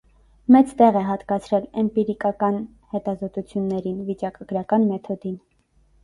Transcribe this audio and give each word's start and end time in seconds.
Մեծ 0.53 0.69
տեղ 0.77 0.95
է 0.99 1.01
հատկացրել 1.07 1.65
էմպիրիկական 1.81 2.57
հետազոտություններին, 2.93 3.99
վիճակագրական 4.09 4.89
մեթոդին։ 4.93 5.37